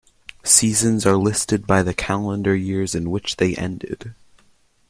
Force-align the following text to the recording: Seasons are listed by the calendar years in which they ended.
Seasons 0.43 1.05
are 1.05 1.15
listed 1.15 1.67
by 1.67 1.83
the 1.83 1.93
calendar 1.93 2.55
years 2.55 2.95
in 2.95 3.11
which 3.11 3.35
they 3.35 3.55
ended. 3.55 4.15